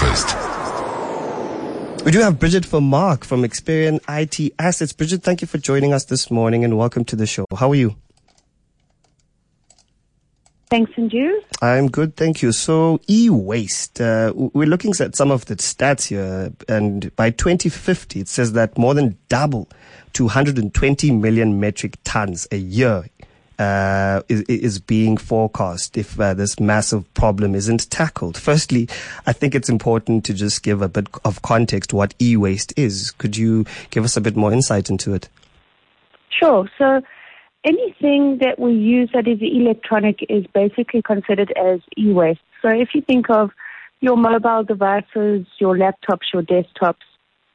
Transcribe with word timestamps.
Breakfast. 0.00 0.34
We 2.06 2.10
do 2.10 2.20
have 2.20 2.38
Bridgette 2.38 2.66
Vermaak 2.66 3.22
from 3.22 3.42
Xperien 3.42 4.00
IT 4.08 4.54
Assets. 4.58 4.94
Bridgette, 4.94 5.22
thank 5.22 5.42
you 5.42 5.46
for 5.46 5.58
joining 5.58 5.92
us 5.92 6.06
this 6.06 6.30
morning 6.30 6.64
and 6.64 6.78
welcome 6.78 7.04
to 7.04 7.16
the 7.16 7.26
show. 7.26 7.44
How 7.54 7.70
are 7.70 7.74
you? 7.74 7.96
Thanks, 10.70 10.90
and 10.96 11.12
you? 11.12 11.42
I'm 11.60 11.88
good, 11.90 12.16
thank 12.16 12.40
you. 12.40 12.52
So, 12.52 13.00
e-waste, 13.10 14.00
uh, 14.00 14.32
we're 14.34 14.68
looking 14.68 14.94
at 15.00 15.16
some 15.16 15.30
of 15.30 15.44
the 15.46 15.56
stats 15.56 16.06
here, 16.06 16.50
and 16.66 17.14
by 17.16 17.28
2050, 17.28 18.20
it 18.20 18.28
says 18.28 18.52
that 18.52 18.78
more 18.78 18.94
than 18.94 19.18
double 19.28 19.68
to 20.14 20.24
120 20.24 21.10
million 21.10 21.60
metric 21.60 21.98
tons 22.04 22.48
a 22.50 22.56
year 22.56 23.04
uh, 23.60 24.22
is, 24.30 24.40
is, 24.42 24.78
being 24.78 25.18
forecast 25.18 25.98
if 25.98 26.18
uh, 26.18 26.32
this 26.32 26.58
massive 26.58 27.12
problem 27.12 27.54
isn't 27.54 27.90
tackled. 27.90 28.38
Firstly, 28.38 28.88
I 29.26 29.34
think 29.34 29.54
it's 29.54 29.68
important 29.68 30.24
to 30.24 30.34
just 30.34 30.62
give 30.62 30.80
a 30.80 30.88
bit 30.88 31.08
of 31.26 31.42
context 31.42 31.92
what 31.92 32.14
e-waste 32.18 32.72
is. 32.78 33.10
Could 33.10 33.36
you 33.36 33.66
give 33.90 34.02
us 34.02 34.16
a 34.16 34.22
bit 34.22 34.34
more 34.34 34.50
insight 34.50 34.88
into 34.88 35.12
it? 35.12 35.28
Sure. 36.30 36.70
So 36.78 37.02
anything 37.62 38.38
that 38.38 38.58
we 38.58 38.72
use 38.72 39.10
that 39.12 39.28
is 39.28 39.40
electronic 39.42 40.24
is 40.30 40.46
basically 40.54 41.02
considered 41.02 41.52
as 41.54 41.80
e-waste. 41.98 42.40
So 42.62 42.68
if 42.68 42.94
you 42.94 43.02
think 43.02 43.28
of 43.28 43.50
your 44.00 44.16
mobile 44.16 44.64
devices, 44.64 45.46
your 45.58 45.76
laptops, 45.76 46.32
your 46.32 46.42
desktops, 46.42 47.04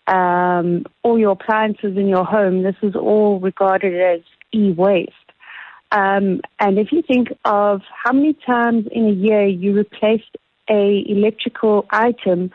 um, 0.06 0.86
all 1.02 1.17
your 1.17 1.31
appliances 1.31 1.98
in 1.98 2.08
your 2.08 2.26
home, 2.26 2.62
this 2.62 2.76
is 2.84 2.95
all 2.95 3.40
regarded 3.40 4.00
as 4.00 4.22
e-waste. 4.53 5.14
Um, 5.91 6.41
and 6.59 6.77
if 6.80 6.91
you 6.91 7.02
think 7.02 7.30
of 7.45 7.81
how 8.03 8.12
many 8.12 8.34
times 8.45 8.85
in 8.91 9.05
a 9.05 9.12
year 9.12 9.45
you 9.45 9.73
replaced 9.73 10.35
a 10.70 11.03
electrical 11.08 11.85
item, 11.91 12.52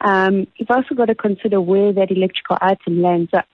um, 0.00 0.46
you've 0.56 0.70
also 0.70 0.94
got 0.94 1.06
to 1.06 1.14
consider 1.14 1.60
where 1.60 1.92
that 1.92 2.10
electrical 2.10 2.58
item 2.60 3.02
lands 3.02 3.30
up. 3.32 3.46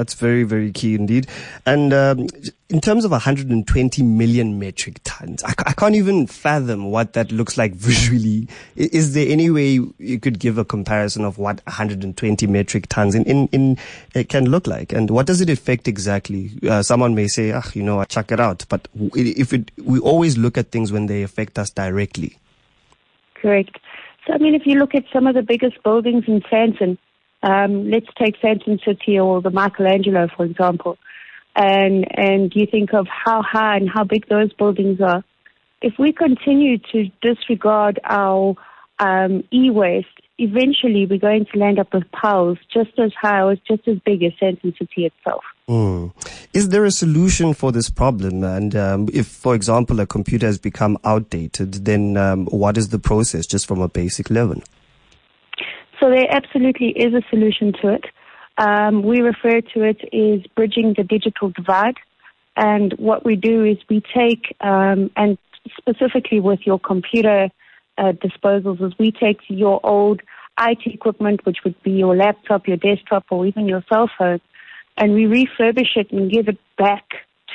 That's 0.00 0.14
very, 0.14 0.44
very 0.44 0.72
key 0.72 0.94
indeed. 0.94 1.26
And 1.66 1.92
um, 1.92 2.26
in 2.70 2.80
terms 2.80 3.04
of 3.04 3.10
120 3.10 4.02
million 4.02 4.58
metric 4.58 4.98
tons, 5.04 5.44
I, 5.44 5.52
I, 5.66 5.74
can't 5.74 5.94
even 5.94 6.26
fathom 6.26 6.90
what 6.90 7.12
that 7.12 7.30
looks 7.30 7.58
like 7.58 7.74
visually. 7.74 8.48
Is 8.76 9.12
there 9.12 9.28
any 9.28 9.50
way 9.50 9.78
you 9.98 10.18
could 10.18 10.38
give 10.38 10.56
a 10.56 10.64
comparison 10.64 11.22
of 11.22 11.36
what 11.36 11.60
120 11.66 12.46
metric 12.46 12.86
tons 12.88 13.14
in, 13.14 13.24
in, 13.24 13.46
in 13.48 13.76
it 14.14 14.30
can 14.30 14.48
look 14.48 14.66
like? 14.66 14.94
And 14.94 15.10
what 15.10 15.26
does 15.26 15.42
it 15.42 15.50
affect 15.50 15.86
exactly? 15.86 16.50
Uh, 16.66 16.82
someone 16.82 17.14
may 17.14 17.28
say, 17.28 17.52
ah, 17.52 17.60
you 17.74 17.82
know, 17.82 18.02
check 18.04 18.32
it 18.32 18.40
out. 18.40 18.64
But 18.70 18.88
if 19.14 19.52
it, 19.52 19.70
we 19.84 19.98
always 19.98 20.38
look 20.38 20.56
at 20.56 20.70
things 20.70 20.92
when 20.92 21.08
they 21.08 21.22
affect 21.22 21.58
us 21.58 21.68
directly. 21.68 22.38
Correct. 23.34 23.78
So, 24.26 24.32
I 24.32 24.38
mean, 24.38 24.54
if 24.54 24.64
you 24.64 24.78
look 24.78 24.94
at 24.94 25.04
some 25.12 25.26
of 25.26 25.34
the 25.34 25.42
biggest 25.42 25.82
buildings 25.82 26.24
in 26.26 26.40
Sandton, 26.40 26.96
um, 27.42 27.90
let's 27.90 28.06
take 28.18 28.40
Sandton 28.40 28.84
City 28.84 29.18
or 29.18 29.40
the 29.40 29.50
Michelangelo, 29.50 30.28
for 30.36 30.44
example, 30.44 30.98
and 31.56 32.06
and 32.16 32.52
you 32.54 32.66
think 32.66 32.92
of 32.92 33.06
how 33.08 33.42
high 33.42 33.76
and 33.76 33.88
how 33.88 34.04
big 34.04 34.28
those 34.28 34.52
buildings 34.52 35.00
are. 35.00 35.24
If 35.82 35.94
we 35.98 36.12
continue 36.12 36.78
to 36.92 37.10
disregard 37.22 37.98
our 38.04 38.54
um, 38.98 39.44
e-waste, 39.50 40.08
eventually 40.38 41.06
we're 41.06 41.18
going 41.18 41.46
to 41.52 41.58
land 41.58 41.78
up 41.78 41.94
with 41.94 42.10
piles 42.12 42.58
just 42.72 42.98
as 42.98 43.12
high 43.18 43.42
or 43.42 43.56
just 43.66 43.88
as 43.88 43.98
big 44.04 44.22
as 44.22 44.32
Sandton 44.40 44.76
City 44.78 45.06
itself. 45.06 45.42
Mm. 45.68 46.12
Is 46.52 46.68
there 46.68 46.84
a 46.84 46.90
solution 46.90 47.54
for 47.54 47.72
this 47.72 47.88
problem? 47.88 48.44
And 48.44 48.76
um, 48.76 49.08
if, 49.12 49.26
for 49.26 49.54
example, 49.54 50.00
a 50.00 50.06
computer 50.06 50.46
has 50.46 50.58
become 50.58 50.98
outdated, 51.04 51.72
then 51.84 52.16
um, 52.16 52.46
what 52.46 52.76
is 52.76 52.88
the 52.88 52.98
process 52.98 53.46
just 53.46 53.66
from 53.66 53.80
a 53.80 53.88
basic 53.88 54.28
level? 54.30 54.62
So 56.00 56.08
there 56.08 56.26
absolutely 56.30 56.88
is 56.88 57.12
a 57.14 57.22
solution 57.28 57.72
to 57.82 57.94
it. 57.94 58.04
Um, 58.56 59.02
we 59.02 59.20
refer 59.20 59.60
to 59.60 59.82
it 59.82 60.00
as 60.12 60.46
bridging 60.56 60.94
the 60.96 61.04
digital 61.04 61.50
divide. 61.50 61.96
And 62.56 62.92
what 62.94 63.24
we 63.24 63.36
do 63.36 63.64
is 63.64 63.78
we 63.88 64.02
take, 64.14 64.56
um, 64.60 65.10
and 65.16 65.38
specifically 65.76 66.40
with 66.40 66.60
your 66.64 66.78
computer 66.78 67.48
uh, 67.98 68.12
disposals, 68.12 68.82
is 68.82 68.92
we 68.98 69.12
take 69.12 69.38
your 69.48 69.80
old 69.84 70.20
IT 70.58 70.80
equipment, 70.86 71.44
which 71.44 71.58
would 71.64 71.80
be 71.82 71.92
your 71.92 72.16
laptop, 72.16 72.66
your 72.66 72.76
desktop, 72.76 73.24
or 73.30 73.46
even 73.46 73.66
your 73.66 73.84
cell 73.88 74.10
phone, 74.18 74.40
and 74.96 75.14
we 75.14 75.24
refurbish 75.24 75.96
it 75.96 76.10
and 76.10 76.30
give 76.30 76.48
it 76.48 76.58
back 76.76 77.04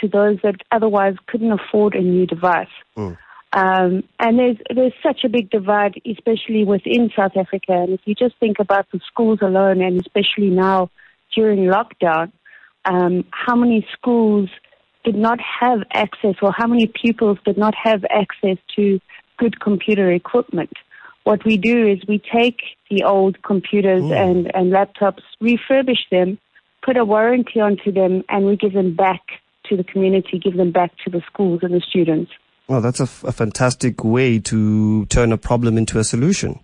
to 0.01 0.07
those 0.07 0.37
that 0.43 0.55
otherwise 0.71 1.15
couldn't 1.27 1.51
afford 1.51 1.95
a 1.95 2.01
new 2.01 2.25
device. 2.25 2.67
Mm. 2.97 3.17
Um, 3.55 4.03
and 4.19 4.37
there's 4.37 4.57
there's 4.75 4.93
such 5.01 5.23
a 5.23 5.29
big 5.29 5.49
divide, 5.49 6.01
especially 6.05 6.65
within 6.65 7.09
South 7.15 7.37
Africa. 7.37 7.71
And 7.71 7.93
if 7.93 8.01
you 8.03 8.13
just 8.13 8.35
think 8.37 8.59
about 8.59 8.85
the 8.91 8.99
schools 9.07 9.39
alone, 9.41 9.81
and 9.81 9.99
especially 10.01 10.49
now 10.49 10.91
during 11.33 11.59
lockdown, 11.59 12.33
um, 12.83 13.23
how 13.31 13.55
many 13.55 13.87
schools 13.93 14.49
did 15.05 15.15
not 15.15 15.39
have 15.39 15.79
access, 15.93 16.35
or 16.41 16.51
how 16.51 16.67
many 16.67 16.85
pupils 16.87 17.37
did 17.45 17.57
not 17.57 17.73
have 17.81 18.03
access 18.09 18.57
to 18.75 18.99
good 19.37 19.61
computer 19.61 20.11
equipment? 20.11 20.73
What 21.23 21.45
we 21.45 21.55
do 21.55 21.87
is 21.87 21.99
we 22.09 22.19
take 22.19 22.59
the 22.91 23.03
old 23.03 23.41
computers 23.41 24.03
mm. 24.03 24.15
and, 24.15 24.53
and 24.53 24.73
laptops, 24.73 25.21
refurbish 25.41 26.09
them, 26.11 26.37
put 26.83 26.97
a 26.97 27.05
warranty 27.05 27.61
onto 27.61 27.91
them, 27.91 28.23
and 28.27 28.45
we 28.45 28.57
give 28.57 28.73
them 28.73 28.95
back 28.95 29.21
to 29.69 29.77
the 29.77 29.83
community, 29.83 30.39
give 30.39 30.57
them 30.57 30.71
back 30.71 30.91
to 31.05 31.09
the 31.09 31.21
schools 31.31 31.61
and 31.63 31.73
the 31.73 31.81
students. 31.81 32.31
Well, 32.67 32.81
that's 32.81 32.99
a, 32.99 33.03
f- 33.03 33.23
a 33.23 33.31
fantastic 33.31 34.03
way 34.03 34.39
to 34.39 35.05
turn 35.05 35.31
a 35.31 35.37
problem 35.37 35.77
into 35.77 35.99
a 35.99 36.03
solution. 36.03 36.59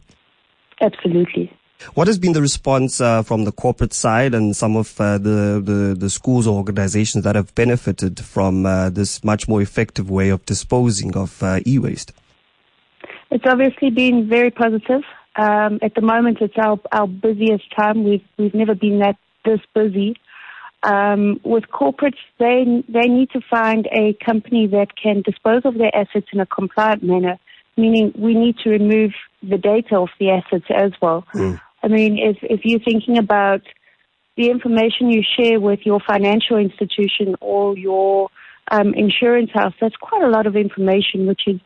Absolutely. 0.81 1.51
What 1.93 2.07
has 2.07 2.17
been 2.17 2.33
the 2.33 2.41
response 2.41 3.01
uh, 3.01 3.23
from 3.23 3.43
the 3.45 3.51
corporate 3.51 3.93
side 3.93 4.33
and 4.33 4.55
some 4.55 4.75
of 4.75 4.99
uh, 4.99 5.17
the, 5.17 5.61
the, 5.63 5.95
the, 5.97 6.09
schools 6.09 6.45
or 6.45 6.55
organizations 6.55 7.23
that 7.23 7.35
have 7.35 7.53
benefited 7.55 8.19
from 8.19 8.65
uh, 8.65 8.89
this 8.89 9.23
much 9.23 9.47
more 9.47 9.61
effective 9.61 10.09
way 10.09 10.29
of 10.29 10.45
disposing 10.45 11.15
of 11.15 11.41
uh, 11.41 11.59
e-waste? 11.65 12.13
It's 13.31 13.45
obviously 13.47 13.89
been 13.89 14.27
very 14.29 14.51
positive. 14.51 15.01
Um, 15.35 15.79
at 15.81 15.95
the 15.95 16.01
moment, 16.01 16.39
it's 16.41 16.57
our, 16.57 16.79
our 16.91 17.07
busiest 17.07 17.63
time. 17.75 18.03
We've, 18.03 18.23
we've 18.37 18.53
never 18.53 18.75
been 18.75 18.99
that 18.99 19.15
this 19.45 19.61
busy. 19.73 20.15
Um, 20.83 21.39
with 21.43 21.65
corporates, 21.65 22.17
they 22.39 22.83
they 22.89 23.07
need 23.07 23.29
to 23.31 23.41
find 23.49 23.87
a 23.91 24.13
company 24.25 24.67
that 24.67 24.97
can 25.01 25.21
dispose 25.21 25.61
of 25.63 25.77
their 25.77 25.95
assets 25.95 26.27
in 26.33 26.39
a 26.39 26.45
compliant 26.45 27.03
manner. 27.03 27.37
Meaning, 27.77 28.13
we 28.17 28.33
need 28.33 28.57
to 28.63 28.69
remove 28.69 29.11
the 29.41 29.57
data 29.57 29.97
of 29.97 30.09
the 30.19 30.31
assets 30.31 30.65
as 30.69 30.91
well. 31.01 31.25
Mm. 31.33 31.61
I 31.83 31.87
mean, 31.87 32.17
if 32.17 32.37
if 32.41 32.61
you're 32.63 32.79
thinking 32.79 33.17
about 33.17 33.61
the 34.37 34.49
information 34.49 35.11
you 35.11 35.23
share 35.37 35.59
with 35.59 35.79
your 35.83 35.99
financial 35.99 36.57
institution 36.57 37.35
or 37.41 37.77
your 37.77 38.29
um, 38.71 38.93
insurance 38.95 39.51
house, 39.53 39.73
that's 39.79 39.95
quite 39.95 40.23
a 40.23 40.29
lot 40.29 40.47
of 40.47 40.55
information 40.55 41.27
which 41.27 41.41
is 41.47 41.59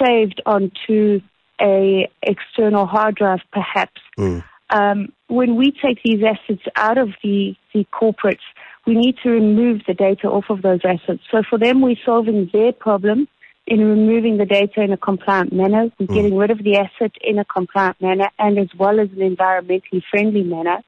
saved 0.00 0.40
onto 0.46 1.20
a 1.60 2.08
external 2.22 2.86
hard 2.86 3.16
drive, 3.16 3.40
perhaps. 3.52 4.00
Mm. 4.18 4.44
Um, 4.70 5.12
when 5.28 5.56
we 5.56 5.72
take 5.72 6.00
these 6.04 6.22
assets 6.24 6.62
out 6.76 6.98
of 6.98 7.10
the, 7.22 7.54
the 7.74 7.84
corporates, 7.92 8.38
we 8.86 8.94
need 8.94 9.16
to 9.22 9.30
remove 9.30 9.82
the 9.86 9.94
data 9.94 10.28
off 10.28 10.44
of 10.48 10.62
those 10.62 10.80
assets. 10.84 11.22
So 11.30 11.42
for 11.48 11.58
them, 11.58 11.80
we're 11.80 11.96
solving 12.04 12.48
their 12.52 12.72
problem 12.72 13.28
in 13.66 13.80
removing 13.80 14.36
the 14.38 14.46
data 14.46 14.82
in 14.82 14.92
a 14.92 14.96
compliant 14.96 15.52
manner. 15.52 15.90
We're 15.98 16.06
mm. 16.06 16.14
getting 16.14 16.36
rid 16.36 16.50
of 16.50 16.58
the 16.58 16.76
asset 16.76 17.12
in 17.20 17.38
a 17.38 17.44
compliant 17.44 18.00
manner 18.00 18.28
and 18.38 18.58
as 18.58 18.68
well 18.78 18.98
as 18.98 19.08
an 19.10 19.36
environmentally 19.36 20.02
friendly 20.10 20.42
manner. 20.42 20.78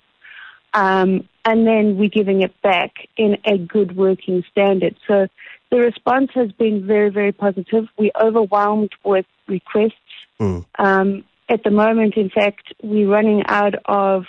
Um, 0.75 1.28
and 1.44 1.66
then 1.66 1.98
we're 1.98 2.09
giving 2.09 2.42
it 2.42 2.60
back 2.62 2.92
in 3.16 3.37
a 3.44 3.59
good 3.59 3.97
working 3.97 4.42
standard. 4.50 4.97
So 5.06 5.28
the 5.71 5.78
response 5.78 6.31
has 6.34 6.50
been 6.53 6.87
very, 6.87 7.10
very 7.10 7.32
positive. 7.32 7.87
We're 7.98 8.10
overwhelmed 8.21 8.92
with 9.04 9.26
requests. 9.48 9.92
Mm. 10.41 10.65
Um, 10.78 11.24
at 11.53 11.65
the 11.65 11.71
moment, 11.71 12.16
in 12.16 12.31
fact, 12.31 12.72
we're 12.83 13.09
running 13.09 13.43
out 13.47 13.75
of 13.84 14.25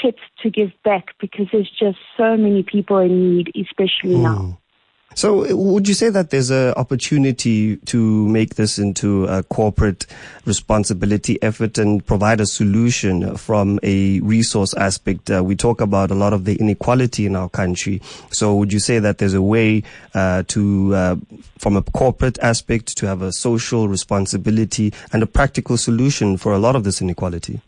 kits 0.00 0.20
to 0.42 0.50
give 0.50 0.70
back 0.84 1.14
because 1.20 1.46
there's 1.52 1.70
just 1.70 1.98
so 2.16 2.36
many 2.36 2.62
people 2.62 2.98
in 2.98 3.36
need, 3.36 3.52
especially 3.56 4.16
mm. 4.16 4.22
now. 4.22 4.58
So, 5.14 5.54
would 5.54 5.86
you 5.86 5.94
say 5.94 6.08
that 6.10 6.30
there's 6.30 6.50
an 6.50 6.74
opportunity 6.74 7.76
to 7.76 8.28
make 8.28 8.54
this 8.54 8.78
into 8.78 9.24
a 9.26 9.42
corporate 9.42 10.06
responsibility 10.44 11.40
effort 11.42 11.78
and 11.78 12.04
provide 12.04 12.40
a 12.40 12.46
solution 12.46 13.36
from 13.36 13.78
a 13.82 14.20
resource 14.20 14.74
aspect? 14.74 15.30
Uh, 15.30 15.42
we 15.44 15.56
talk 15.56 15.80
about 15.80 16.10
a 16.10 16.14
lot 16.14 16.32
of 16.32 16.44
the 16.44 16.56
inequality 16.56 17.26
in 17.26 17.36
our 17.36 17.48
country. 17.48 18.00
So, 18.30 18.54
would 18.56 18.72
you 18.72 18.80
say 18.80 18.98
that 18.98 19.18
there's 19.18 19.34
a 19.34 19.42
way 19.42 19.82
uh, 20.14 20.44
to, 20.48 20.94
uh, 20.94 21.16
from 21.58 21.76
a 21.76 21.82
corporate 21.82 22.38
aspect, 22.38 22.96
to 22.98 23.06
have 23.06 23.22
a 23.22 23.32
social 23.32 23.88
responsibility 23.88 24.92
and 25.12 25.22
a 25.22 25.26
practical 25.26 25.76
solution 25.76 26.36
for 26.36 26.52
a 26.52 26.58
lot 26.58 26.76
of 26.76 26.84
this 26.84 27.00
inequality? 27.00 27.60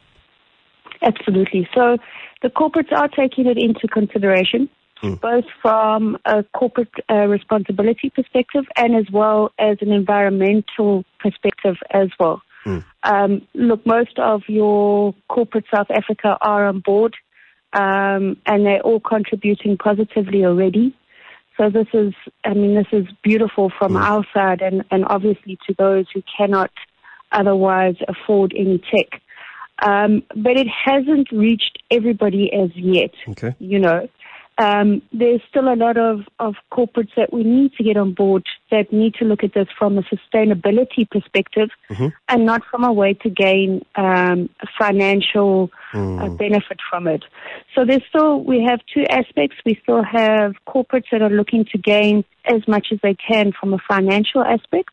Absolutely. 1.02 1.68
So 1.74 1.98
the 2.42 2.48
corporates 2.48 2.92
are 2.92 3.08
taking 3.08 3.46
it 3.46 3.58
into 3.58 3.86
consideration, 3.88 4.68
mm. 5.04 5.20
both 5.20 5.44
from 5.62 6.18
a 6.24 6.42
corporate 6.42 6.92
uh, 7.10 7.26
responsibility 7.26 8.10
perspective 8.10 8.64
and 8.76 8.94
as 8.96 9.06
well 9.12 9.52
as 9.58 9.78
an 9.80 9.92
environmental 9.92 11.04
perspective 11.20 11.76
as 11.90 12.08
well. 12.18 12.42
Mm. 12.66 12.84
Um, 13.02 13.42
look, 13.54 13.84
most 13.86 14.18
of 14.18 14.42
your 14.48 15.14
corporate 15.28 15.66
South 15.74 15.90
Africa 15.90 16.38
are 16.40 16.66
on 16.66 16.80
board, 16.80 17.14
um, 17.72 18.36
and 18.46 18.64
they're 18.64 18.80
all 18.80 19.00
contributing 19.00 19.76
positively 19.76 20.44
already. 20.44 20.96
So 21.56 21.70
this 21.70 21.86
is, 21.92 22.14
I 22.44 22.54
mean, 22.54 22.74
this 22.74 22.86
is 22.92 23.06
beautiful 23.22 23.70
from 23.78 23.92
mm. 23.92 24.00
our 24.00 24.24
side, 24.32 24.62
and, 24.62 24.84
and 24.90 25.04
obviously 25.06 25.58
to 25.66 25.74
those 25.78 26.06
who 26.12 26.22
cannot 26.36 26.70
otherwise 27.32 27.96
afford 28.08 28.54
any 28.56 28.78
tech. 28.78 29.20
Um, 29.82 30.22
but 30.36 30.56
it 30.56 30.68
hasn't 30.68 31.30
reached 31.32 31.82
everybody 31.90 32.52
as 32.52 32.70
yet. 32.76 33.10
Okay. 33.28 33.54
You 33.58 33.80
know, 33.80 34.08
um, 34.58 35.02
there's 35.12 35.40
still 35.48 35.72
a 35.72 35.74
lot 35.74 35.96
of, 35.96 36.20
of 36.38 36.54
corporates 36.72 37.10
that 37.16 37.32
we 37.32 37.42
need 37.42 37.72
to 37.74 37.82
get 37.82 37.96
on 37.96 38.12
board 38.12 38.44
that 38.70 38.92
need 38.92 39.14
to 39.14 39.24
look 39.24 39.42
at 39.42 39.52
this 39.52 39.66
from 39.76 39.98
a 39.98 40.02
sustainability 40.02 41.08
perspective 41.10 41.70
mm-hmm. 41.90 42.08
and 42.28 42.46
not 42.46 42.62
from 42.70 42.84
a 42.84 42.92
way 42.92 43.14
to 43.14 43.30
gain 43.30 43.84
um, 43.96 44.48
financial 44.78 45.70
mm. 45.92 46.22
uh, 46.22 46.28
benefit 46.36 46.78
from 46.88 47.08
it. 47.08 47.24
So 47.74 47.84
there's 47.84 48.04
still, 48.08 48.44
we 48.44 48.64
have 48.68 48.80
two 48.92 49.04
aspects. 49.10 49.56
We 49.66 49.78
still 49.82 50.04
have 50.04 50.54
corporates 50.68 51.06
that 51.10 51.22
are 51.22 51.30
looking 51.30 51.64
to 51.72 51.78
gain 51.78 52.24
as 52.44 52.66
much 52.68 52.88
as 52.92 53.00
they 53.02 53.14
can 53.14 53.52
from 53.58 53.74
a 53.74 53.78
financial 53.88 54.44
aspect. 54.44 54.90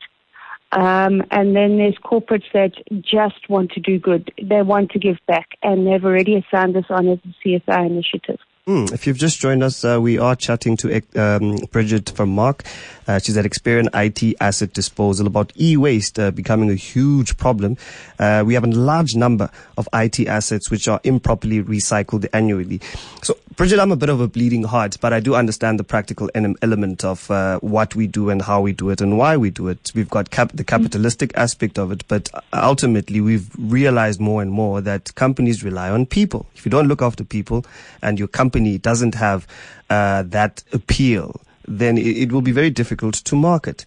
Um, 0.72 1.22
and 1.30 1.54
then 1.54 1.76
there's 1.76 1.98
corporates 2.02 2.50
that 2.54 2.72
just 3.02 3.48
want 3.48 3.72
to 3.72 3.80
do 3.80 3.98
good. 3.98 4.32
They 4.42 4.62
want 4.62 4.90
to 4.92 4.98
give 4.98 5.18
back, 5.28 5.50
and 5.62 5.86
they've 5.86 6.04
already 6.04 6.36
assigned 6.36 6.74
this 6.74 6.86
on 6.88 7.08
as 7.08 7.18
a 7.26 7.46
CSI 7.46 7.86
initiative. 7.86 8.38
Mm, 8.68 8.92
if 8.92 9.08
you've 9.08 9.18
just 9.18 9.40
joined 9.40 9.64
us, 9.64 9.84
uh, 9.84 10.00
we 10.00 10.18
are 10.20 10.36
chatting 10.36 10.76
to 10.76 10.94
um, 10.94 11.58
Bridgette 11.72 12.12
Vermaak. 12.12 12.64
Uh, 13.08 13.18
she's 13.18 13.36
at 13.36 13.44
Xperien 13.44 13.88
IT 13.92 14.36
Asset 14.40 14.72
Disposal 14.72 15.26
about 15.26 15.52
e-waste 15.60 16.16
uh, 16.20 16.30
becoming 16.30 16.70
a 16.70 16.76
huge 16.76 17.36
problem. 17.36 17.76
Uh, 18.20 18.44
we 18.46 18.54
have 18.54 18.62
a 18.62 18.68
large 18.68 19.16
number 19.16 19.50
of 19.76 19.88
IT 19.92 20.20
assets 20.28 20.70
which 20.70 20.86
are 20.86 21.00
improperly 21.02 21.60
recycled 21.60 22.24
annually. 22.32 22.80
So, 23.24 23.36
Bridgette, 23.56 23.80
I'm 23.80 23.90
a 23.90 23.96
bit 23.96 24.08
of 24.08 24.20
a 24.20 24.28
bleeding 24.28 24.62
heart, 24.62 24.96
but 25.00 25.12
I 25.12 25.18
do 25.18 25.34
understand 25.34 25.80
the 25.80 25.84
practical 25.84 26.30
element 26.34 27.04
of 27.04 27.28
uh, 27.32 27.58
what 27.58 27.96
we 27.96 28.06
do 28.06 28.30
and 28.30 28.40
how 28.40 28.60
we 28.60 28.72
do 28.72 28.90
it 28.90 29.00
and 29.00 29.18
why 29.18 29.36
we 29.36 29.50
do 29.50 29.66
it. 29.66 29.90
We've 29.92 30.08
got 30.08 30.30
cap- 30.30 30.52
the 30.54 30.62
capitalistic 30.64 31.36
aspect 31.36 31.80
of 31.80 31.90
it, 31.90 32.04
but 32.06 32.30
ultimately 32.52 33.20
we've 33.20 33.50
realized 33.58 34.20
more 34.20 34.40
and 34.40 34.52
more 34.52 34.80
that 34.82 35.12
companies 35.16 35.64
rely 35.64 35.90
on 35.90 36.06
people. 36.06 36.46
If 36.54 36.64
you 36.64 36.70
don't 36.70 36.86
look 36.86 37.02
after 37.02 37.24
people 37.24 37.66
and 38.00 38.20
your 38.20 38.28
company 38.28 38.51
company 38.52 38.76
doesn't 38.76 39.14
have 39.14 39.46
uh, 39.88 40.22
that 40.24 40.62
appeal, 40.72 41.40
then 41.66 41.96
it, 41.96 42.16
it 42.24 42.32
will 42.32 42.42
be 42.42 42.52
very 42.52 42.70
difficult 42.70 43.14
to 43.14 43.34
market. 43.34 43.86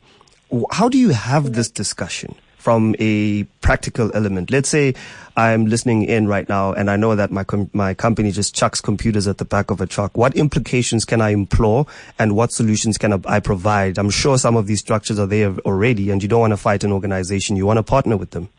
How 0.72 0.90
do 0.90 0.98
you 0.98 1.10
have 1.10 1.54
this 1.54 1.70
discussion? 1.70 2.36
from 2.66 2.96
a 2.98 3.44
practical 3.62 4.10
element. 4.16 4.50
Let's 4.50 4.70
say 4.70 4.96
I'm 5.38 5.68
listening 5.68 6.02
in 6.02 6.28
right 6.28 6.50
now 6.50 6.74
and 6.74 6.90
I 6.90 6.96
know 6.96 7.16
that 7.16 7.30
my 7.30 7.44
com- 7.44 7.70
my 7.74 7.94
company 7.94 8.32
just 8.32 8.56
chucks 8.56 8.82
computers 8.82 9.28
at 9.28 9.38
the 9.38 9.46
back 9.46 9.70
of 9.70 9.82
a 9.82 9.86
truck. 9.86 10.18
What 10.18 10.36
implications 10.36 11.06
can 11.06 11.22
I 11.22 11.30
implore 11.30 11.86
and 12.18 12.36
what 12.36 12.52
solutions 12.52 12.98
can 12.98 13.24
I 13.28 13.40
provide? 13.40 14.00
I'm 14.00 14.10
sure 14.10 14.40
some 14.40 14.56
of 14.58 14.66
these 14.66 14.80
structures 14.80 15.20
are 15.20 15.28
there 15.28 15.54
already 15.60 16.10
and 16.10 16.24
you 16.24 16.28
don't 16.28 16.42
want 16.42 16.54
to 16.54 16.58
fight 16.58 16.84
an 16.84 16.92
organization. 16.92 17.56
You 17.56 17.68
want 17.68 17.78
to 17.78 17.84
partner 17.84 18.18
with 18.18 18.32
them. 18.32 18.50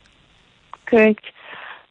Correct. 0.87 1.27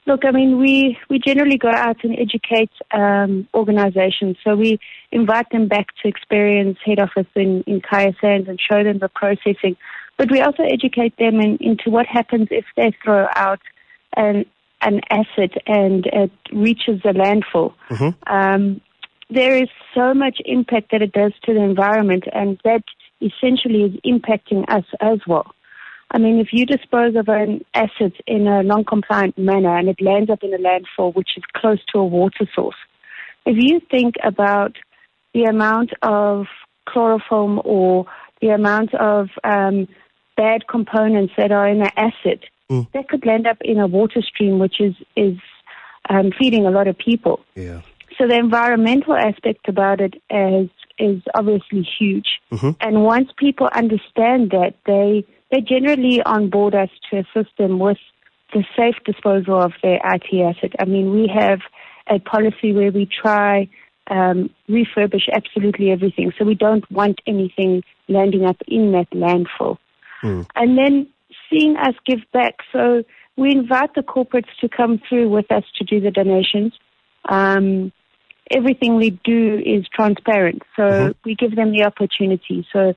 Look, 0.08 0.24
I 0.24 0.32
mean, 0.32 0.60
we, 0.60 0.98
we 1.10 1.20
generally 1.20 1.58
go 1.58 1.70
out 1.70 2.04
and 2.04 2.16
educate 2.18 2.70
um, 2.92 3.48
organizations. 3.54 4.38
So 4.44 4.56
we 4.56 4.80
invite 5.12 5.50
them 5.52 5.68
back 5.68 5.88
to 6.04 6.12
Xperien's 6.12 6.78
head 6.86 7.00
office 7.00 7.28
in, 7.36 7.64
in 7.66 7.82
Kya 7.82 8.14
Sands 8.22 8.48
and 8.48 8.60
show 8.60 8.84
them 8.84 9.00
the 9.00 9.10
processing. 9.10 9.76
But 10.18 10.32
we 10.32 10.42
also 10.42 10.64
educate 10.64 11.18
them 11.18 11.40
in, 11.40 11.58
into 11.60 11.90
what 11.90 12.06
happens 12.06 12.50
if 12.52 12.66
they 12.78 12.96
throw 13.04 13.28
out 13.36 13.62
an, 14.16 14.46
an 14.82 15.02
asset 15.10 15.52
and 15.66 16.06
it 16.06 16.32
reaches 16.52 17.02
the 17.04 17.10
landfill. 17.10 17.74
Mm-hmm. 17.90 18.34
Um, 18.34 18.82
there 19.30 19.58
is 19.58 19.70
so 19.96 20.14
much 20.14 20.38
impact 20.46 20.92
that 20.92 21.02
it 21.02 21.12
does 21.12 21.34
to 21.46 21.54
the 21.54 21.62
environment, 21.62 22.26
and 22.32 22.60
that 22.64 22.84
essentially 23.22 23.82
is 23.82 23.94
impacting 24.06 24.66
us 24.70 24.86
as 25.02 25.20
well. 25.28 25.56
I 26.12 26.18
mean, 26.18 26.40
if 26.40 26.50
you 26.52 26.66
dispose 26.66 27.16
of 27.16 27.28
an 27.28 27.66
asset 27.74 28.14
in 28.28 28.48
a 28.48 28.64
non-compliant 28.64 29.38
manner 29.38 29.76
and 29.76 29.90
it 29.90 30.02
lands 30.02 30.30
up 30.30 30.44
in 30.44 30.54
a 30.54 30.58
landfill 30.58 31.16
which 31.16 31.30
is 31.36 31.44
close 31.56 31.80
to 31.94 32.00
a 32.00 32.06
water 32.06 32.48
source, 32.54 32.76
if 33.46 33.58
you 33.60 33.82
think 33.92 34.16
about 34.24 34.76
the 35.34 35.44
amount 35.44 35.92
of 36.02 36.46
chloroform 36.88 37.60
or 37.66 38.06
the 38.42 38.50
amount 38.50 38.94
of 38.96 39.30
um, 39.44 39.88
bad 40.38 40.68
components 40.68 41.34
that 41.38 41.52
are 41.52 41.68
in 41.68 41.82
an 41.82 41.92
asset, 41.98 42.44
mm. 42.70 42.88
that 42.94 43.10
could 43.10 43.26
land 43.26 43.48
up 43.48 43.58
in 43.62 43.80
a 43.80 43.88
water 43.88 44.22
stream 44.22 44.60
which 44.60 44.80
is 44.80 44.96
is 45.16 45.38
um, 46.10 46.32
feeding 46.38 46.66
a 46.66 46.72
lot 46.72 46.88
of 46.88 46.98
people. 46.98 47.40
Yeah. 47.56 47.82
So 48.18 48.28
the 48.28 48.38
environmental 48.38 49.16
aspect 49.16 49.68
about 49.68 50.00
it 50.00 50.16
is 50.30 50.70
is 50.98 51.22
obviously 51.34 51.88
huge. 52.00 52.40
Mm-hmm. 52.52 52.72
And 52.80 53.04
once 53.04 53.30
people 53.38 53.68
understand 53.74 54.52
that, 54.52 54.76
they 54.86 55.26
they're 55.52 55.62
generally 55.62 56.22
on 56.24 56.50
board 56.50 56.76
us 56.76 56.90
to 57.10 57.20
assist 57.20 57.56
them 57.58 57.80
with 57.80 57.98
the 58.54 58.64
safe 58.78 58.96
disposal 59.06 59.62
of 59.62 59.74
their 59.84 60.00
IT 60.04 60.26
asset. 60.34 60.72
I 60.80 60.86
mean, 60.86 61.12
we 61.12 61.30
have 61.34 61.60
a 62.08 62.20
policy 62.20 62.74
where 62.74 62.92
we 62.92 63.06
try 63.08 63.70
um, 64.10 64.50
refurbish 64.70 65.28
absolutely 65.34 65.92
everything, 65.92 66.32
so 66.38 66.46
we 66.46 66.56
don't 66.56 66.90
want 66.92 67.20
anything 67.26 67.84
landing 68.08 68.46
up 68.46 68.58
in 68.68 68.92
that 68.92 69.10
landfill. 69.12 69.78
Mm. 70.24 70.48
And 70.56 70.78
then 70.78 71.08
seeing 71.50 71.76
us 71.78 71.96
give 72.06 72.20
back, 72.32 72.56
so 72.72 73.04
we 73.36 73.52
invite 73.52 73.96
the 73.96 74.02
corporates 74.02 74.50
to 74.62 74.70
come 74.70 75.02
through 75.10 75.30
with 75.30 75.52
us 75.52 75.64
to 75.78 75.84
do 75.84 76.00
the 76.00 76.12
donations. 76.12 76.74
Um, 77.28 77.92
everything 78.52 78.96
we 78.96 79.10
do 79.24 79.62
is 79.66 79.86
transparent, 79.94 80.62
so 80.76 80.84
mm-hmm. 80.84 81.12
we 81.26 81.36
give 81.36 81.56
them 81.56 81.72
the 81.72 81.84
opportunity. 81.84 82.66
So 82.72 82.94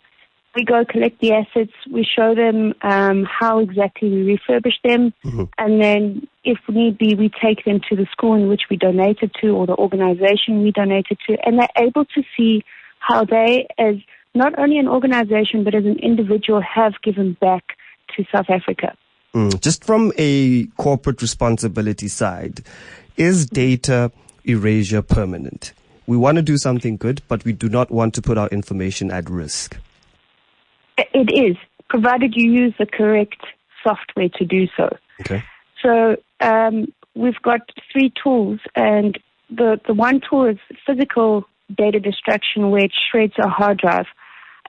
we 0.54 0.64
go 0.64 0.84
collect 0.84 1.20
the 1.20 1.32
assets, 1.32 1.72
we 1.90 2.04
show 2.04 2.34
them 2.34 2.74
um, 2.82 3.24
how 3.24 3.58
exactly 3.58 4.08
we 4.08 4.36
refurbish 4.36 4.74
them, 4.82 5.12
mm-hmm. 5.24 5.44
and 5.58 5.80
then 5.80 6.26
if 6.44 6.58
need 6.68 6.98
be, 6.98 7.14
we 7.14 7.30
take 7.42 7.64
them 7.64 7.80
to 7.88 7.96
the 7.96 8.06
school 8.10 8.34
in 8.34 8.48
which 8.48 8.62
we 8.70 8.76
donated 8.76 9.30
to 9.40 9.50
or 9.50 9.66
the 9.66 9.76
organization 9.76 10.62
we 10.62 10.72
donated 10.72 11.18
to, 11.26 11.36
and 11.44 11.58
they're 11.58 11.68
able 11.76 12.04
to 12.06 12.22
see 12.36 12.62
how 12.98 13.24
they, 13.24 13.66
as 13.78 13.96
not 14.34 14.58
only 14.58 14.78
an 14.78 14.88
organization 14.88 15.64
but 15.64 15.74
as 15.74 15.84
an 15.84 15.98
individual, 15.98 16.60
have 16.62 16.94
given 17.02 17.36
back 17.40 17.76
to 18.16 18.24
South 18.32 18.48
Africa. 18.48 18.96
Mm. 19.34 19.60
Just 19.60 19.84
from 19.84 20.12
a 20.16 20.66
corporate 20.78 21.20
responsibility 21.20 22.08
side, 22.08 22.62
is 23.16 23.46
data 23.46 24.10
erasure 24.44 25.02
permanent? 25.02 25.72
We 26.06 26.16
want 26.16 26.36
to 26.36 26.42
do 26.42 26.56
something 26.56 26.96
good, 26.96 27.20
but 27.28 27.44
we 27.44 27.52
do 27.52 27.68
not 27.68 27.90
want 27.90 28.14
to 28.14 28.22
put 28.22 28.38
our 28.38 28.48
information 28.48 29.10
at 29.10 29.28
risk. 29.28 29.76
It 31.14 31.30
is, 31.32 31.56
provided 31.88 32.34
you 32.34 32.50
use 32.50 32.74
the 32.78 32.86
correct 32.86 33.44
software 33.82 34.28
to 34.30 34.44
do 34.44 34.66
so. 34.76 34.96
Okay. 35.20 35.42
So 35.82 36.16
um, 36.40 36.92
we've 37.14 37.40
got 37.42 37.60
three 37.92 38.12
tools, 38.22 38.60
and 38.74 39.18
the, 39.50 39.80
the 39.86 39.94
one 39.94 40.20
tool 40.28 40.46
is 40.46 40.58
physical 40.86 41.44
data 41.76 42.00
destruction, 42.00 42.70
which 42.70 42.94
shreds 43.10 43.34
a 43.38 43.48
hard 43.48 43.78
drive. 43.78 44.06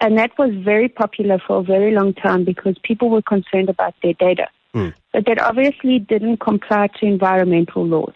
And 0.01 0.17
that 0.17 0.31
was 0.38 0.51
very 0.63 0.88
popular 0.88 1.39
for 1.45 1.59
a 1.59 1.63
very 1.63 1.93
long 1.93 2.13
time 2.13 2.45
because 2.45 2.77
people 2.83 3.09
were 3.09 3.21
concerned 3.21 3.69
about 3.69 3.95
their 4.01 4.13
data. 4.13 4.48
Mm. 4.74 4.93
But 5.12 5.25
that 5.25 5.41
obviously 5.41 6.00
didn't 6.00 6.38
comply 6.38 6.88
to 7.00 7.05
environmental 7.05 7.86
laws. 7.86 8.13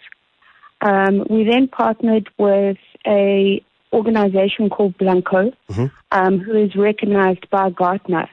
Um, 0.81 1.25
we 1.29 1.43
then 1.43 1.67
partnered 1.67 2.29
with 2.37 2.77
a 3.05 3.63
organization 3.93 4.69
called 4.69 4.97
Blancco, 4.97 5.53
mm-hmm. 5.69 5.85
um, 6.11 6.39
who 6.39 6.57
is 6.57 6.75
recognized 6.75 7.49
by 7.49 7.69
Gartner. 7.69 8.29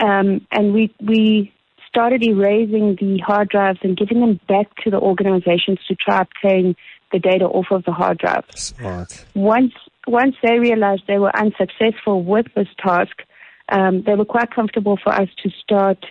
Um, 0.00 0.46
and 0.50 0.74
we, 0.74 0.92
we 1.00 1.52
started 1.88 2.22
erasing 2.24 2.96
the 3.00 3.18
hard 3.18 3.48
drives 3.48 3.78
and 3.82 3.96
giving 3.96 4.20
them 4.20 4.40
back 4.48 4.66
to 4.82 4.90
the 4.90 4.98
organizations 4.98 5.78
to 5.86 5.94
try 5.94 6.22
obtain 6.22 6.74
the 7.12 7.20
data 7.20 7.44
off 7.44 7.66
of 7.70 7.84
the 7.84 7.92
hard 7.92 8.18
drive. 8.18 8.44
Smart. 8.56 9.24
Once, 9.34 9.72
once 10.08 10.34
they 10.42 10.58
realized 10.58 11.02
they 11.06 11.18
were 11.18 11.34
unsuccessful 11.36 12.24
with 12.24 12.46
this 12.56 12.66
task, 12.84 13.22
um, 13.68 14.02
they 14.02 14.14
were 14.14 14.24
quite 14.24 14.50
comfortable 14.50 14.98
for 15.02 15.12
us 15.12 15.28
to 15.42 15.50
start 15.62 16.04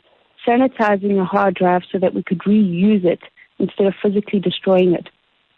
sanitizing 0.48 1.18
the 1.18 1.26
hard 1.26 1.56
drive 1.56 1.82
so 1.92 2.00
that 2.00 2.14
we 2.14 2.24
could 2.24 2.40
reuse 2.40 3.04
it 3.04 3.20
instead 3.60 3.88
of 3.88 3.94
physically 4.02 4.40
destroying 4.40 4.94
it. 4.94 5.10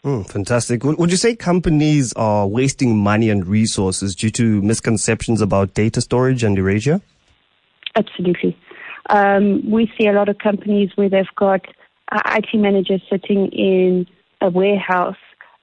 Mm, 0.05 0.29
fantastic. 0.29 0.83
Would 0.83 1.09
you 1.09 1.17
say 1.17 1.35
companies 1.35 2.13
are 2.13 2.45
wasting 2.45 2.95
money 2.95 3.31
and 3.31 3.45
resources 3.45 4.13
due 4.13 4.29
to 4.31 4.62
misconceptions 4.62 5.41
about 5.41 5.74
data 5.74 6.00
storage 6.00 6.43
and 6.43 6.55
erasure? 6.59 7.01
Absolutely. 7.95 8.55
Um, 9.09 9.67
we 9.69 9.91
see 9.97 10.05
a 10.05 10.12
lot 10.12 10.29
of 10.29 10.38
companies 10.38 10.91
where 10.93 11.09
they've 11.09 11.25
got 11.35 11.65
IT 12.12 12.50
managers 12.53 13.01
sitting 13.09 13.47
in 13.47 14.05
a 14.41 14.50
warehouse 14.51 15.17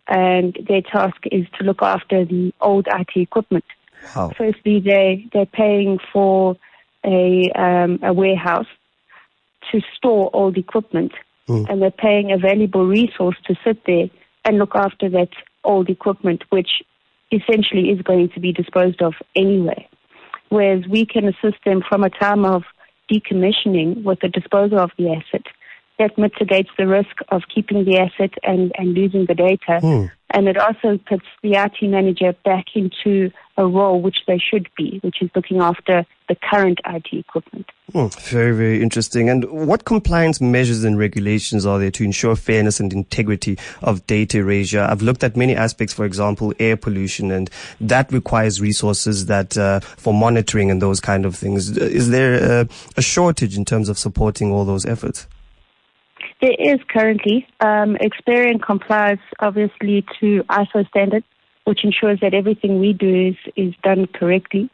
and 0.09 0.59
their 0.69 0.83
task 0.83 1.19
is 1.31 1.47
to 1.59 1.65
look 1.65 1.81
after 1.81 2.25
the 2.25 2.53
old 2.61 2.89
IT 2.89 3.11
equipment. 3.15 3.65
Wow. 4.17 4.33
Firstly, 4.37 4.81
they, 4.81 5.25
they're 5.33 5.47
paying 5.47 6.01
for 6.13 6.57
a, 7.07 7.49
um, 7.55 8.01
a 8.03 8.13
warehouse 8.13 8.67
to 9.71 9.81
store 9.97 10.31
old 10.33 10.59
equipment. 10.59 11.13
Mm. 11.49 11.69
And 11.69 11.83
they're 11.83 11.93
paying 11.93 12.33
a 12.33 12.39
valuable 12.39 12.87
resource 12.87 13.37
to 13.47 13.55
sit 13.65 13.85
there 13.87 14.09
and 14.45 14.59
look 14.59 14.75
after 14.75 15.09
that 15.11 15.31
old 15.65 15.89
equipment, 15.89 16.45
which 16.51 16.83
essentially 17.31 17.91
is 17.91 18.03
going 18.03 18.29
to 18.31 18.41
be 18.41 18.53
disposed 18.53 19.01
of 19.03 19.15
anyway. 19.35 19.89
Whereas 20.49 20.85
we 20.89 21.07
can 21.07 21.27
assist 21.27 21.65
them 21.65 21.83
from 21.89 22.05
a 22.05 22.11
time 22.11 22.45
of 22.45 22.65
decommissioning 23.11 24.03
with 24.03 24.21
the 24.21 24.29
disposal 24.29 24.79
of 24.79 24.91
the 24.99 25.11
asset. 25.11 25.47
That 25.99 26.17
mitigates 26.19 26.71
the 26.77 26.87
risk 26.87 27.17
of 27.29 27.43
keeping 27.55 27.85
the 27.85 27.99
asset 27.99 28.33
and, 28.43 28.73
and 28.77 28.95
losing 28.95 29.27
the 29.27 29.35
data. 29.35 29.81
Mm. 29.81 30.11
And 30.31 30.49
it 30.49 30.57
also 30.57 30.99
puts 31.07 31.27
the 31.43 31.53
IT 31.53 31.83
manager 31.83 32.35
back 32.45 32.65
into 32.75 33.31
a 33.59 33.67
role 33.67 34.01
which 34.01 34.19
they 34.27 34.39
should 34.39 34.69
be, 34.77 34.99
which 35.03 35.21
is 35.21 35.29
looking 35.35 35.61
after 35.61 36.07
the 36.29 36.37
current 36.51 36.81
IT 36.87 37.07
equipment. 37.13 37.67
Hmm, 37.93 38.07
very, 38.23 38.57
very 38.57 38.83
interesting. 38.83 39.29
And 39.29 39.45
what 39.51 39.85
compliance 39.85 40.41
measures 40.41 40.85
and 40.85 40.99
regulations 40.99 41.67
are 41.67 41.79
there 41.79 41.91
to 41.91 42.05
ensure 42.05 42.35
fairness 42.35 42.81
and 42.81 42.91
integrity 42.93 43.59
of 43.83 44.07
data 44.07 44.39
erasure? 44.39 44.81
I've 44.81 45.03
looked 45.03 45.23
at 45.23 45.37
many 45.37 45.55
aspects, 45.55 45.93
for 45.93 46.07
example, 46.07 46.55
air 46.59 46.79
pollution, 46.79 47.31
and 47.31 47.51
that 47.81 48.11
requires 48.11 48.61
resources 48.61 49.27
that 49.27 49.59
uh, 49.59 49.81
for 49.81 50.15
monitoring 50.15 50.71
and 50.71 50.81
those 50.81 51.01
kind 51.01 51.27
of 51.27 51.37
things. 51.37 51.77
Is 51.77 52.09
there 52.09 52.63
a, 52.63 52.69
a 52.97 53.03
shortage 53.03 53.57
in 53.59 53.67
terms 53.67 53.91
of 53.91 53.99
supporting 53.99 54.51
all 54.51 54.65
those 54.65 54.87
efforts? 54.87 55.27
There 56.43 56.57
is 56.59 56.81
currently. 56.89 57.47
Um, 57.61 57.97
Xperien 57.97 58.61
complies 58.61 59.19
obviously 59.39 60.05
to 60.21 60.43
ISO 60.51 60.87
standards, 60.89 61.25
which 61.65 61.85
ensures 61.85 62.19
that 62.21 62.35
everything 62.35 62.81
we 62.81 62.93
do 62.93 63.29
is, 63.29 63.37
is 63.57 63.75
done 63.85 64.07
correctly. 64.13 64.69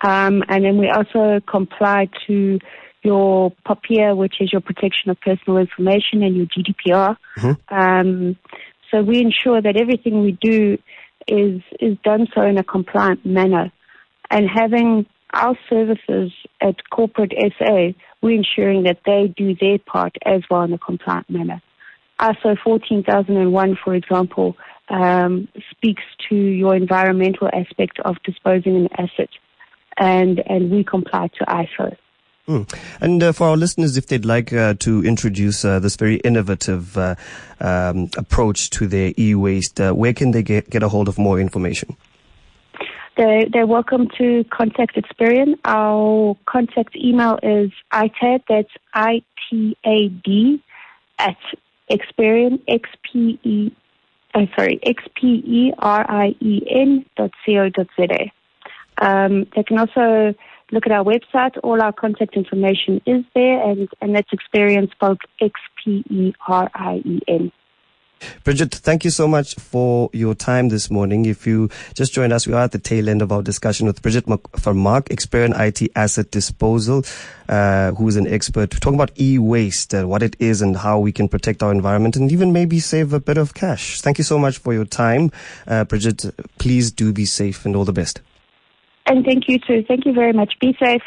Um, 0.00 0.42
and 0.48 0.64
then 0.64 0.78
we 0.78 0.88
also 0.88 1.40
comply 1.46 2.08
to 2.26 2.58
your 3.02 3.52
POPIA, 3.66 4.16
which 4.16 4.36
is 4.40 4.52
your 4.52 4.62
protection 4.62 5.10
of 5.10 5.20
personal 5.20 5.58
information, 5.58 6.22
and 6.22 6.34
your 6.34 6.46
GDPR. 6.46 7.16
Mm-hmm. 7.36 7.74
Um, 7.74 8.36
so 8.90 9.02
we 9.02 9.20
ensure 9.20 9.60
that 9.60 9.76
everything 9.76 10.22
we 10.22 10.38
do 10.40 10.78
is 11.28 11.60
is 11.78 11.98
done 12.02 12.26
so 12.34 12.40
in 12.42 12.56
a 12.56 12.64
compliant 12.64 13.26
manner. 13.26 13.70
And 14.30 14.48
having 14.48 15.04
our 15.32 15.56
services 15.68 16.32
at 16.60 16.76
corporate 16.90 17.32
SA, 17.58 17.92
we're 18.20 18.36
ensuring 18.36 18.84
that 18.84 19.00
they 19.06 19.32
do 19.36 19.54
their 19.54 19.78
part 19.78 20.16
as 20.24 20.42
well 20.50 20.62
in 20.62 20.72
a 20.72 20.78
compliant 20.78 21.28
manner. 21.30 21.62
ISO 22.20 22.56
14001, 22.62 23.78
for 23.82 23.94
example, 23.94 24.56
um, 24.88 25.48
speaks 25.70 26.02
to 26.28 26.36
your 26.36 26.76
environmental 26.76 27.48
aspect 27.52 27.98
of 28.04 28.16
disposing 28.24 28.76
an 28.76 28.88
asset, 28.96 29.30
and, 29.98 30.42
and 30.46 30.70
we 30.70 30.84
comply 30.84 31.28
to 31.38 31.44
ISO. 31.46 31.96
Mm. 32.48 32.72
And 33.00 33.22
uh, 33.22 33.32
for 33.32 33.48
our 33.48 33.56
listeners, 33.56 33.96
if 33.96 34.08
they'd 34.08 34.24
like 34.24 34.52
uh, 34.52 34.74
to 34.80 35.04
introduce 35.04 35.64
uh, 35.64 35.78
this 35.78 35.96
very 35.96 36.16
innovative 36.16 36.96
uh, 36.98 37.14
um, 37.60 38.10
approach 38.16 38.70
to 38.70 38.86
their 38.86 39.12
e-waste, 39.18 39.80
uh, 39.80 39.92
where 39.92 40.12
can 40.12 40.32
they 40.32 40.42
get, 40.42 40.68
get 40.68 40.82
a 40.82 40.88
hold 40.88 41.08
of 41.08 41.18
more 41.18 41.40
information? 41.40 41.96
They're, 43.16 43.46
they're 43.52 43.66
welcome 43.66 44.08
to 44.18 44.44
contact 44.50 44.96
Xperien. 44.96 45.54
Our 45.64 46.36
contact 46.46 46.96
email 46.96 47.38
is 47.42 47.70
ITAD, 47.92 48.42
that's 48.48 48.70
I-T-A-D, 48.94 50.62
at 51.18 51.36
Xperien, 51.90 52.60
X-P-E, 52.66 53.70
uh, 54.34 54.46
sorry, 54.56 54.80
X-P-E-R-I-E-N 54.82 57.04
dot 57.16 57.30
C-O 57.44 57.68
dot 57.68 57.86
Z-A. 58.00 58.32
Um, 58.98 59.46
they 59.54 59.62
can 59.62 59.78
also 59.78 60.34
look 60.70 60.86
at 60.86 60.92
our 60.92 61.04
website. 61.04 61.58
All 61.62 61.82
our 61.82 61.92
contact 61.92 62.34
information 62.34 63.02
is 63.04 63.24
there, 63.34 63.62
and, 63.62 63.90
and 64.00 64.16
that's 64.16 64.30
Xperien 64.30 64.90
spelled 64.90 65.20
X-P-E-R-I-E-N. 65.40 67.52
Bridgette, 68.44 68.74
thank 68.74 69.04
you 69.04 69.10
so 69.10 69.28
much 69.28 69.54
for 69.56 70.10
your 70.12 70.34
time 70.34 70.68
this 70.68 70.90
morning. 70.90 71.26
If 71.26 71.46
you 71.46 71.70
just 71.94 72.12
joined 72.12 72.32
us, 72.32 72.46
we 72.46 72.52
are 72.54 72.64
at 72.64 72.72
the 72.72 72.78
tail 72.78 73.08
end 73.08 73.22
of 73.22 73.32
our 73.32 73.42
discussion 73.42 73.86
with 73.86 74.02
Bridgette 74.02 74.24
Vermaak, 74.24 75.08
Xperien 75.08 75.58
IT 75.58 75.90
Asset 75.96 76.30
Disposal, 76.30 77.04
uh, 77.48 77.92
who 77.92 78.08
is 78.08 78.16
an 78.16 78.26
expert 78.26 78.70
talking 78.70 78.94
about 78.94 79.18
e-waste, 79.20 79.94
uh, 79.94 80.04
what 80.04 80.22
it 80.22 80.36
is 80.38 80.62
and 80.62 80.76
how 80.76 80.98
we 80.98 81.12
can 81.12 81.28
protect 81.28 81.62
our 81.62 81.72
environment 81.72 82.16
and 82.16 82.32
even 82.32 82.52
maybe 82.52 82.80
save 82.80 83.12
a 83.12 83.20
bit 83.20 83.38
of 83.38 83.54
cash. 83.54 84.00
Thank 84.00 84.18
you 84.18 84.24
so 84.24 84.38
much 84.38 84.58
for 84.58 84.72
your 84.72 84.84
time. 84.84 85.30
Uh, 85.66 85.84
Bridgette, 85.84 86.32
please 86.58 86.90
do 86.90 87.12
be 87.12 87.24
safe 87.24 87.64
and 87.64 87.76
all 87.76 87.84
the 87.84 87.92
best. 87.92 88.20
And 89.06 89.24
thank 89.24 89.48
you 89.48 89.58
too. 89.58 89.84
Thank 89.86 90.06
you 90.06 90.12
very 90.12 90.32
much. 90.32 90.54
Be 90.60 90.76
safe. 90.78 91.02